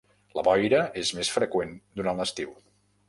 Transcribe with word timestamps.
La 0.37 0.43
boira 0.47 0.79
és 1.01 1.11
més 1.19 1.31
freqüent 1.35 1.77
durant 2.01 2.23
l'estiu. 2.23 2.57